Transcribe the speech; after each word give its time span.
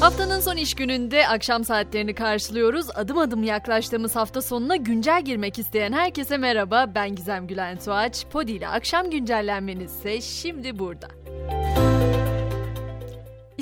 Haftanın 0.00 0.40
son 0.40 0.56
iş 0.56 0.74
gününde 0.74 1.28
akşam 1.28 1.64
saatlerini 1.64 2.14
karşılıyoruz. 2.14 2.86
Adım 2.94 3.18
adım 3.18 3.42
yaklaştığımız 3.42 4.16
hafta 4.16 4.42
sonuna 4.42 4.76
güncel 4.76 5.24
girmek 5.24 5.58
isteyen 5.58 5.92
herkese 5.92 6.36
merhaba. 6.36 6.92
Ben 6.94 7.14
Gizem 7.14 7.46
Gülen 7.46 7.78
Tuğaç. 7.78 8.26
Podi 8.26 8.52
ile 8.52 8.68
akşam 8.68 9.10
güncellenmeniz 9.10 9.92
ise 9.94 10.20
şimdi 10.20 10.78
burada. 10.78 11.19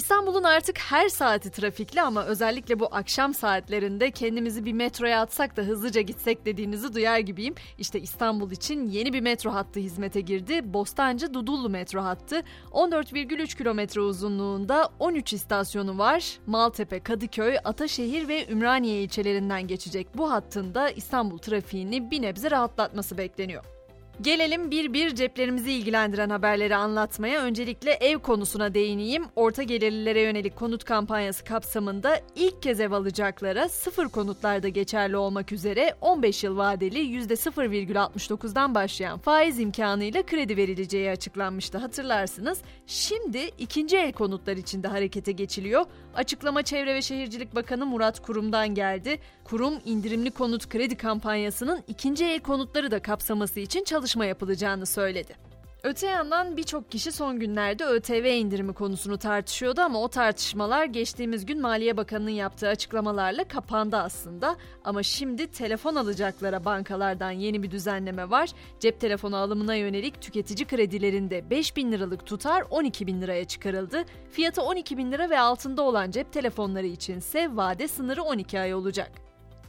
İstanbul'un 0.09 0.43
artık 0.45 0.79
her 0.79 1.09
saati 1.09 1.50
trafikli 1.50 2.02
ama 2.02 2.25
özellikle 2.25 2.80
bu 2.80 2.88
akşam 2.90 3.34
saatlerinde 3.34 4.11
kendimizi 4.11 4.64
bir 4.64 4.72
metroya 4.72 5.20
atsak 5.20 5.57
da 5.57 5.62
hızlıca 5.62 6.00
gitsek 6.00 6.46
dediğinizi 6.46 6.95
duyar 6.95 7.18
gibiyim. 7.18 7.54
İşte 7.79 8.00
İstanbul 8.00 8.50
için 8.50 8.86
yeni 8.89 9.12
bir 9.12 9.21
metro 9.21 9.50
hattı 9.50 9.80
hizmete 9.80 10.21
girdi. 10.21 10.75
Bostancı 10.75 11.34
Dudullu 11.34 11.71
metro 11.71 12.02
hattı. 12.02 12.43
14,3 12.71 13.57
kilometre 13.58 14.00
uzunluğunda 14.00 14.89
13 14.98 15.32
istasyonu 15.32 15.98
var. 15.98 16.39
Maltepe, 16.46 17.00
Kadıköy, 17.00 17.56
Ataşehir 17.64 18.29
ve 18.29 18.48
Ümraniye 18.48 19.03
ilçelerinden 19.03 19.67
geçecek 19.67 20.06
bu 20.14 20.31
hattın 20.31 20.75
da 20.75 20.90
İstanbul 20.90 21.39
trafiğini 21.39 22.11
bir 22.11 22.22
nebze 22.22 22.50
rahatlatması 22.50 23.18
bekleniyor. 23.18 23.78
Gelelim 24.21 24.71
bir 24.71 24.93
bir 24.93 25.14
ceplerimizi 25.14 25.72
ilgilendiren 25.72 26.31
haberleri 26.31 26.76
anlatmaya. 26.76 27.43
Öncelikle 27.43 27.90
ev 27.90 28.18
konusuna 28.18 28.75
değineyim. 28.75 29.25
Orta 29.36 29.63
gelirlilere 29.63 30.21
yönelik 30.21 30.57
konut 30.57 30.85
kampanyası 30.85 31.45
kapsamında 31.45 32.20
ilk 32.36 32.62
kez 32.62 32.81
ev 32.81 32.92
alacaklara 32.92 33.69
sıfır 33.69 34.09
konutlarda 34.09 34.69
geçerli 34.69 35.17
olmak 35.17 35.53
üzere 35.53 35.95
15 36.00 36.45
yıl 36.45 36.56
vadeli 36.56 36.98
%0,69'dan 36.98 38.75
başlayan 38.75 39.19
faiz 39.19 39.61
imkanıyla 39.61 40.27
kredi 40.27 40.56
verileceği 40.56 41.11
açıklanmıştı 41.11 41.78
hatırlarsınız. 41.78 42.59
Şimdi 42.87 43.50
ikinci 43.59 43.97
el 43.97 44.12
konutlar 44.12 44.56
için 44.56 44.83
de 44.83 44.89
harekete 44.89 45.33
geçiliyor. 45.33 45.84
Açıklama 46.14 46.62
Çevre 46.62 46.95
ve 46.95 47.03
Şehircilik 47.03 47.55
Bakanı 47.55 47.87
Murat 47.87 48.23
Kurum'dan 48.23 48.75
geldi. 48.75 49.19
Kurum 49.45 49.75
indirimli 49.85 50.31
konut 50.31 50.69
kredi 50.69 50.97
kampanyasının 50.97 51.83
ikinci 51.89 52.25
el 52.25 52.41
konutları 52.41 52.91
da 52.91 53.03
kapsaması 53.03 53.61
için 53.61 53.85
çalışma 54.09 54.25
yapılacağını 54.25 54.87
söyledi. 54.87 55.37
Öte 55.83 56.06
yandan 56.06 56.56
birçok 56.56 56.91
kişi 56.91 57.12
son 57.12 57.41
günlerde 57.41 57.84
ÖTV 57.84 58.25
indirimi 58.25 58.73
konusunu 58.73 59.19
tartışıyordu 59.19 59.81
ama 59.81 60.03
o 60.03 60.09
tartışmalar 60.09 60.84
geçtiğimiz 60.84 61.47
gün 61.47 61.61
Maliye 61.61 61.97
Bakanı'nın 61.97 62.31
yaptığı 62.31 62.69
açıklamalarla 62.69 63.45
kapandı 63.45 63.97
aslında. 63.97 64.56
Ama 64.84 65.03
şimdi 65.03 65.47
telefon 65.47 65.95
alacaklara 65.95 66.64
bankalardan 66.64 67.31
yeni 67.31 67.62
bir 67.62 67.70
düzenleme 67.70 68.31
var. 68.31 68.51
Cep 68.81 69.01
telefonu 69.01 69.36
alımına 69.36 69.75
yönelik 69.75 70.20
tüketici 70.23 70.67
kredilerinde 70.67 71.51
5 71.51 71.77
bin 71.77 71.92
liralık 71.92 72.27
tutar 72.27 72.64
12 72.70 73.06
bin 73.06 73.23
liraya 73.23 73.45
çıkarıldı. 73.45 74.05
Fiyatı 74.31 74.62
12 74.62 74.97
bin 74.97 75.12
lira 75.12 75.31
ve 75.31 75.41
altında 75.41 75.83
olan 75.83 76.11
cep 76.11 76.33
telefonları 76.33 76.86
içinse 76.86 77.56
vade 77.56 77.89
sınırı 77.89 78.23
12 78.23 78.61
ay 78.61 78.75
olacak. 78.75 79.28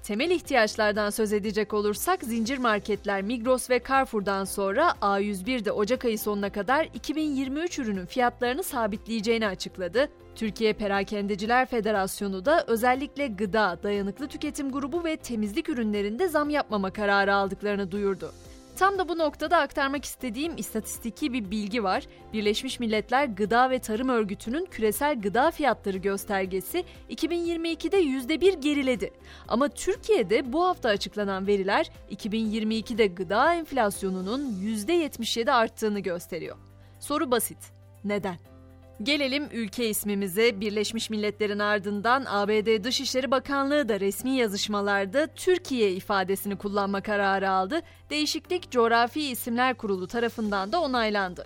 Temel 0.09 0.29
ihtiyaçlardan 0.31 1.09
söz 1.09 1.33
edecek 1.33 1.73
olursak 1.73 2.23
zincir 2.23 2.57
marketler 2.57 3.21
Migros 3.21 3.69
ve 3.69 3.81
Carrefour'dan 3.89 4.45
sonra 4.45 4.93
A101 5.01 5.65
de 5.65 5.71
Ocak 5.71 6.05
ayı 6.05 6.19
sonuna 6.19 6.49
kadar 6.51 6.89
2023 6.93 7.79
ürünün 7.79 8.05
fiyatlarını 8.05 8.63
sabitleyeceğini 8.63 9.47
açıkladı. 9.47 10.09
Türkiye 10.35 10.73
Perakendeciler 10.73 11.65
Federasyonu 11.65 12.45
da 12.45 12.63
özellikle 12.67 13.27
gıda, 13.27 13.79
dayanıklı 13.83 14.27
tüketim 14.27 14.71
grubu 14.71 15.03
ve 15.03 15.17
temizlik 15.17 15.69
ürünlerinde 15.69 16.27
zam 16.27 16.49
yapmama 16.49 16.93
kararı 16.93 17.35
aldıklarını 17.35 17.91
duyurdu. 17.91 18.31
Tam 18.79 18.97
da 18.97 19.09
bu 19.09 19.17
noktada 19.17 19.57
aktarmak 19.57 20.05
istediğim 20.05 20.57
istatistiki 20.57 21.33
bir 21.33 21.51
bilgi 21.51 21.83
var. 21.83 22.07
Birleşmiş 22.33 22.79
Milletler 22.79 23.25
Gıda 23.25 23.69
ve 23.69 23.79
Tarım 23.79 24.09
Örgütü'nün 24.09 24.65
küresel 24.65 25.21
gıda 25.21 25.51
fiyatları 25.51 25.97
göstergesi 25.97 26.83
2022'de 27.09 28.01
%1 28.01 28.61
geriledi. 28.61 29.11
Ama 29.47 29.69
Türkiye'de 29.69 30.53
bu 30.53 30.65
hafta 30.65 30.89
açıklanan 30.89 31.47
veriler 31.47 31.91
2022'de 32.11 33.07
gıda 33.07 33.53
enflasyonunun 33.53 34.41
%77 34.41 35.51
arttığını 35.51 35.99
gösteriyor. 35.99 36.57
Soru 36.99 37.31
basit. 37.31 37.71
Neden? 38.03 38.37
Gelelim 39.03 39.47
ülke 39.51 39.89
ismimize. 39.89 40.61
Birleşmiş 40.61 41.09
Milletler'in 41.09 41.59
ardından 41.59 42.25
ABD 42.27 42.83
Dışişleri 42.83 43.31
Bakanlığı 43.31 43.89
da 43.89 43.99
resmi 43.99 44.29
yazışmalarda 44.29 45.27
Türkiye 45.27 45.91
ifadesini 45.91 46.57
kullanma 46.57 47.01
kararı 47.01 47.49
aldı. 47.49 47.81
Değişiklik 48.09 48.71
Coğrafi 48.71 49.21
İsimler 49.21 49.77
Kurulu 49.77 50.07
tarafından 50.07 50.71
da 50.71 50.81
onaylandı. 50.81 51.45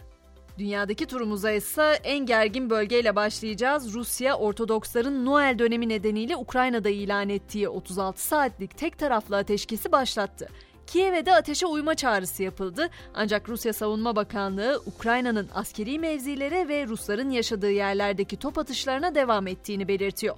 Dünyadaki 0.58 1.06
turumuza 1.06 1.52
ise 1.52 2.00
en 2.04 2.26
gergin 2.26 2.70
bölgeyle 2.70 3.16
başlayacağız. 3.16 3.94
Rusya 3.94 4.36
Ortodoksların 4.38 5.26
Noel 5.26 5.60
dönemi 5.60 5.90
nedeniyle 5.90 6.36
Ukrayna'da 6.36 6.90
ilan 6.90 7.30
ettiği 7.30 7.70
36 7.70 8.28
saatlik 8.28 8.78
tek 8.78 8.98
taraflı 8.98 9.38
ateşkesi 9.38 9.92
başlattı. 9.92 10.50
Kiev'e 10.88 11.26
de 11.26 11.36
ateşe 11.36 11.66
uyma 11.66 11.96
çağrısı 11.96 12.44
yapıldı. 12.44 12.90
Ancak 13.14 13.50
Rusya 13.50 13.74
Savunma 13.74 14.16
Bakanlığı 14.16 14.82
Ukrayna'nın 14.86 15.50
askeri 15.54 16.00
mevzilere 16.00 16.68
ve 16.68 16.88
Rusların 16.88 17.30
yaşadığı 17.30 17.72
yerlerdeki 17.72 18.38
top 18.38 18.58
atışlarına 18.58 19.16
devam 19.16 19.48
ettiğini 19.48 19.88
belirtiyor. 19.88 20.36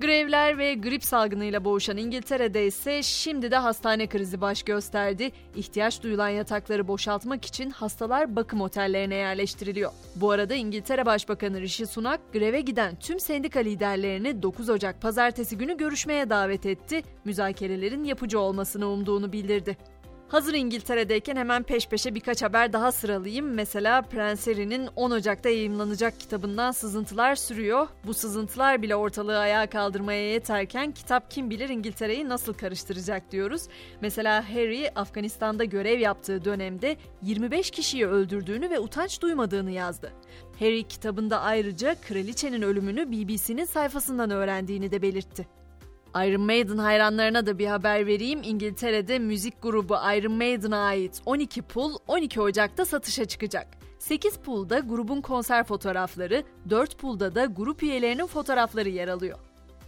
Grevler 0.00 0.58
ve 0.58 0.74
grip 0.74 1.04
salgınıyla 1.04 1.64
boğuşan 1.64 1.96
İngiltere'de 1.96 2.66
ise 2.66 3.02
şimdi 3.02 3.50
de 3.50 3.56
hastane 3.56 4.06
krizi 4.06 4.40
baş 4.40 4.62
gösterdi. 4.62 5.30
İhtiyaç 5.56 6.02
duyulan 6.02 6.28
yatakları 6.28 6.88
boşaltmak 6.88 7.44
için 7.44 7.70
hastalar 7.70 8.36
bakım 8.36 8.60
otellerine 8.60 9.14
yerleştiriliyor. 9.14 9.92
Bu 10.16 10.30
arada 10.30 10.54
İngiltere 10.54 11.06
Başbakanı 11.06 11.60
Rishi 11.60 11.86
Sunak 11.86 12.32
greve 12.32 12.60
giden 12.60 12.96
tüm 12.96 13.20
sendika 13.20 13.60
liderlerini 13.60 14.42
9 14.42 14.68
Ocak 14.68 15.02
pazartesi 15.02 15.58
günü 15.58 15.76
görüşmeye 15.76 16.30
davet 16.30 16.66
etti. 16.66 17.02
Müzakerelerin 17.24 18.04
yapıcı 18.04 18.40
olmasını 18.40 18.86
umduğunu 18.86 19.32
bildirdi. 19.32 19.76
Hazır 20.28 20.54
İngiltere'deyken 20.54 21.36
hemen 21.36 21.62
peş 21.62 21.88
peşe 21.88 22.14
birkaç 22.14 22.42
haber 22.42 22.72
daha 22.72 22.92
sıralayayım. 22.92 23.54
Mesela 23.54 24.02
Prens 24.02 24.46
Harry'nin 24.46 24.88
10 24.96 25.10
Ocak'ta 25.10 25.48
yayımlanacak 25.48 26.20
kitabından 26.20 26.72
sızıntılar 26.72 27.36
sürüyor. 27.36 27.88
Bu 28.06 28.14
sızıntılar 28.14 28.82
bile 28.82 28.96
ortalığı 28.96 29.38
ayağa 29.38 29.66
kaldırmaya 29.66 30.32
yeterken 30.32 30.92
kitap 30.92 31.30
kim 31.30 31.50
bilir 31.50 31.68
İngiltere'yi 31.68 32.28
nasıl 32.28 32.54
karıştıracak 32.54 33.32
diyoruz. 33.32 33.62
Mesela 34.00 34.48
Harry 34.54 34.90
Afganistan'da 34.90 35.64
görev 35.64 35.98
yaptığı 35.98 36.44
dönemde 36.44 36.96
25 37.22 37.70
kişiyi 37.70 38.06
öldürdüğünü 38.06 38.70
ve 38.70 38.80
utanç 38.80 39.22
duymadığını 39.22 39.70
yazdı. 39.70 40.12
Harry 40.58 40.82
kitabında 40.82 41.40
ayrıca 41.40 41.96
kraliçenin 42.08 42.62
ölümünü 42.62 43.12
BBC'nin 43.12 43.64
sayfasından 43.64 44.30
öğrendiğini 44.30 44.90
de 44.90 45.02
belirtti. 45.02 45.58
Iron 46.16 46.40
Maiden 46.40 46.78
hayranlarına 46.78 47.46
da 47.46 47.58
bir 47.58 47.66
haber 47.66 48.06
vereyim. 48.06 48.40
İngiltere'de 48.42 49.18
müzik 49.18 49.62
grubu 49.62 49.94
Iron 49.94 50.32
Maiden'a 50.32 50.78
ait 50.78 51.22
12 51.26 51.62
pul 51.62 51.92
12 52.06 52.40
Ocak'ta 52.40 52.84
satışa 52.84 53.24
çıkacak. 53.24 53.66
8 53.98 54.36
pulda 54.36 54.78
grubun 54.78 55.20
konser 55.20 55.64
fotoğrafları, 55.64 56.44
4 56.70 56.98
pulda 56.98 57.34
da 57.34 57.44
grup 57.44 57.82
üyelerinin 57.82 58.26
fotoğrafları 58.26 58.88
yer 58.88 59.08
alıyor. 59.08 59.38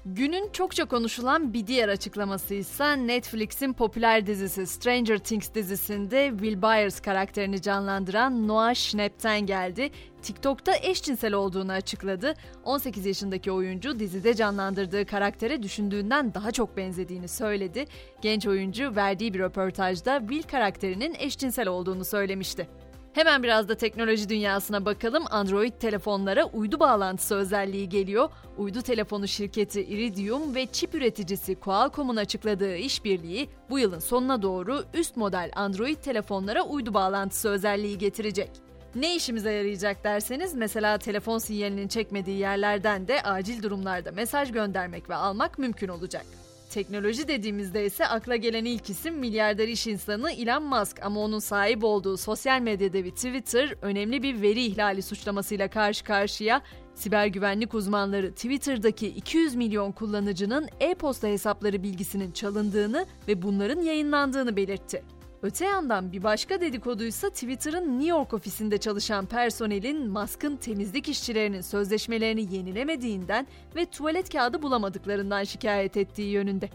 Günün 0.07 0.51
çokça 0.53 0.85
konuşulan 0.85 1.53
bir 1.53 1.67
diğer 1.67 1.89
açıklaması 1.89 2.55
ise 2.55 3.07
Netflix'in 3.07 3.73
popüler 3.73 4.27
dizisi 4.27 4.67
Stranger 4.67 5.19
Things 5.19 5.55
dizisinde 5.55 6.29
Will 6.31 6.63
Byers 6.63 7.01
karakterini 7.01 7.63
canlandıran 7.63 8.49
Noah 8.49 8.75
Schnapp'ten 8.75 9.47
geldi. 9.47 9.91
TikTok'ta 10.23 10.73
eşcinsel 10.83 11.33
olduğunu 11.33 11.73
açıkladı. 11.73 12.35
18 12.65 13.07
yaşındaki 13.07 13.53
oyuncu 13.53 13.99
dizide 13.99 14.35
canlandırdığı 14.35 15.07
karaktere 15.07 15.63
düşündüğünden 15.63 16.35
daha 16.35 16.53
çok 16.53 16.77
benzediğini 16.77 17.29
söyledi. 17.29 17.85
Genç 18.23 18.47
oyuncu 18.47 18.97
verdiği 18.97 19.35
bir 19.35 19.39
röportajda 19.39 20.21
Will 20.21 20.43
karakterinin 20.43 21.15
eşcinsel 21.19 21.69
olduğunu 21.69 22.05
söylemişti. 22.05 22.69
Hemen 23.13 23.43
biraz 23.43 23.69
da 23.69 23.75
teknoloji 23.75 24.29
dünyasına 24.29 24.85
bakalım. 24.85 25.25
Android 25.31 25.73
telefonlara 25.73 26.45
uydu 26.45 26.81
bağlantısı 26.81 27.35
özelliği 27.35 27.89
geliyor. 27.89 28.29
Uydu 28.59 28.83
telefonu 28.83 29.29
şirketi 29.29 29.83
Iridium 29.85 30.55
ve 30.55 30.67
çip 30.67 30.95
üreticisi 30.95 31.55
Qualcomm'un 31.55 32.17
açıkladığı 32.17 32.77
işbirliği 32.77 33.49
bu 33.71 33.79
yılın 33.79 33.99
sonuna 33.99 34.43
doğru 34.43 34.85
üst 34.95 35.17
model 35.17 35.51
Android 35.57 35.97
telefonlara 35.97 36.63
uydu 36.63 36.95
bağlantısı 36.95 37.49
özelliği 37.49 37.99
getirecek. 37.99 38.51
Ne 38.95 39.17
işimize 39.17 39.53
yarayacak 39.53 40.05
derseniz 40.05 40.55
mesela 40.55 40.99
telefon 40.99 41.39
sinyalinin 41.39 41.89
çekmediği 41.89 42.39
yerlerden 42.39 43.09
de 43.09 43.23
acil 43.23 43.63
durumlarda 43.63 44.13
mesaj 44.13 44.53
göndermek 44.53 45.11
ve 45.11 45.15
almak 45.15 45.59
mümkün 45.59 45.89
olacak. 45.89 46.27
Teknoloji 46.71 47.29
dediğimizde 47.29 47.87
ise 47.87 48.07
akla 48.07 48.37
gelen 48.37 48.65
ilk 48.65 48.91
isim 48.91 49.19
milyarder 49.19 49.69
iş 49.69 49.87
insanı 49.87 50.31
Elon 50.33 50.63
Musk 50.63 51.03
ama 51.03 51.21
onun 51.21 51.39
sahip 51.39 51.85
olduğu 51.85 52.17
sosyal 52.17 52.61
medya 52.61 52.93
devi 52.93 53.11
Twitter 53.11 53.75
önemli 53.83 54.23
bir 54.23 54.43
veri 54.43 54.65
ihlali 54.65 55.03
suçlamasıyla 55.03 55.69
karşı 55.69 56.05
karşıya. 56.05 56.63
Siber 56.95 57.27
güvenlik 57.27 57.75
uzmanları 57.75 58.31
Twitter'daki 58.31 59.09
200 59.09 59.55
milyon 59.55 59.93
kullanıcının 59.93 60.69
e-posta 60.81 61.29
hesapları 61.29 61.83
bilgisinin 61.83 62.33
çalındığını 62.33 63.07
ve 63.29 63.43
bunların 63.43 63.81
yayınlandığını 63.81 64.57
belirtti. 64.57 65.03
Öte 65.43 65.65
yandan 65.65 66.13
bir 66.13 66.23
başka 66.23 66.61
dedikoduysa 66.61 67.31
Twitter'ın 67.31 67.99
New 67.99 68.09
York 68.09 68.35
ofisinde 68.35 68.79
çalışan 68.79 69.27
personelin 69.27 70.11
Musk'ın 70.11 70.57
temizlik 70.57 71.09
işçilerinin 71.09 71.61
sözleşmelerini 71.61 72.55
yenilemediğinden 72.55 73.47
ve 73.77 73.87
tuvalet 73.87 74.33
kağıdı 74.33 74.63
bulamadıklarından 74.63 75.45
şikayet 75.45 75.97
ettiği 75.97 76.31
yönünde. 76.31 76.69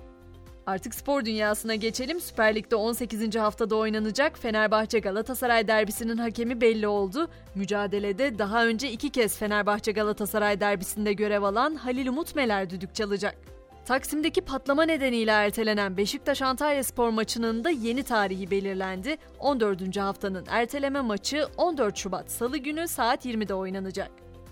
Artık 0.66 0.96
spor 0.96 1.26
dünyasına 1.26 1.76
geçelim. 1.76 2.20
Süper 2.20 2.56
Lig'de 2.56 2.76
18. 2.76 3.36
haftada 3.36 3.76
oynanacak 3.76 4.40
Fenerbahçe 4.40 5.00
Galatasaray 5.00 5.68
derbisinin 5.68 6.18
hakemi 6.18 6.62
belli 6.62 6.88
oldu. 6.88 7.28
Mücadelede 7.56 8.40
daha 8.40 8.66
önce 8.66 8.92
iki 8.92 9.10
kez 9.10 9.38
Fenerbahçe 9.38 9.92
Galatasaray 9.92 10.60
derbisinde 10.60 11.14
görev 11.14 11.44
alan 11.44 11.76
Halil 11.76 12.08
Umutmeler 12.08 12.70
düdük 12.70 12.96
çalacak. 12.96 13.55
Taksim'deki 13.86 14.42
patlama 14.42 14.84
nedeniyle 14.84 15.32
ertelenen 15.32 15.98
Beşiktaş 15.98 16.42
Antalya 16.42 16.84
Spor 16.84 17.10
maçının 17.10 17.64
da 17.64 17.70
yeni 17.70 18.04
tarihi 18.04 18.52
belirlendi. 18.52 19.18
14. 19.40 19.98
haftanın 19.98 20.46
erteleme 20.50 21.02
maçı 21.02 21.48
14 21.58 21.98
Şubat 21.98 22.32
Salı 22.32 22.58
günü 22.58 22.88
saat 22.88 23.26
20'de 23.26 23.54
oynanacak. 23.54 24.12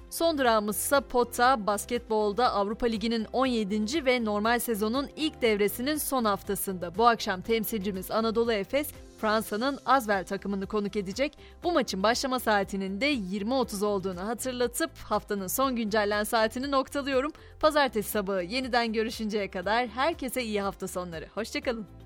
Son 0.09 0.38
durağımız 0.38 0.77
ise 0.77 1.01
Potta 1.01 1.68
basketbolda 1.68 2.53
Avrupa 2.53 2.85
Ligi'nin 2.85 3.27
17. 3.33 4.06
ve 4.06 4.25
normal 4.25 4.59
sezonun 4.59 5.09
ilk 5.15 5.41
devresinin 5.41 5.97
son 5.97 6.25
haftasında. 6.25 6.95
Bu 6.95 7.07
akşam 7.07 7.41
temsilcimiz 7.41 8.12
Anadolu 8.12 8.53
Efes 8.53 8.88
Fransa'nın 9.23 9.79
Azvel 9.85 10.25
takımını 10.25 10.67
konuk 10.67 10.95
edecek. 10.95 11.37
Bu 11.63 11.71
maçın 11.71 12.03
başlama 12.03 12.39
saatinin 12.39 13.01
de 13.01 13.13
20.30 13.13 13.85
olduğunu 13.85 14.27
hatırlatıp 14.27 14.91
haftanın 14.97 15.47
son 15.47 15.75
güncellen 15.75 16.23
saatini 16.23 16.71
noktalıyorum. 16.71 17.31
Pazartesi 17.59 18.09
sabahı 18.09 18.43
yeniden 18.43 18.93
görüşünceye 18.93 19.51
kadar 19.51 19.87
herkese 19.87 20.43
iyi 20.43 20.61
hafta 20.61 20.87
sonları. 20.87 21.27
Hoşçakalın. 21.33 22.02